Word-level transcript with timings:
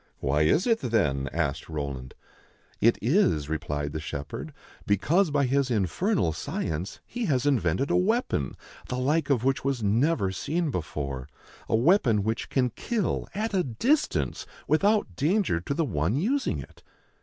"Why 0.17 0.41
is 0.41 0.65
it, 0.65 0.79
then?" 0.79 1.29
asked 1.31 1.69
Roland." 1.69 2.15
It 2.81 2.97
is," 3.03 3.47
replied 3.47 3.93
the 3.93 3.99
shepherd," 3.99 4.51
because 4.87 5.29
by 5.29 5.45
his 5.45 5.69
infernal 5.69 6.33
science 6.33 6.99
he 7.05 7.25
has 7.25 7.45
invented 7.45 7.91
a 7.91 7.95
weapon 7.95 8.55
the 8.87 8.97
like 8.97 9.29
of 9.29 9.43
which 9.43 9.63
was 9.63 9.83
never 9.83 10.31
seen 10.31 10.71
before,— 10.71 11.29
a 11.69 11.75
weapon 11.75 12.23
which 12.23 12.49
can 12.49 12.71
kill 12.71 13.27
at 13.35 13.53
a 13.53 13.63
distance 13.63 14.47
without 14.67 15.15
danger 15.15 15.61
to 15.61 15.73
the 15.75 15.85
one 15.85 16.15
using 16.15 16.57
it." 16.57 16.81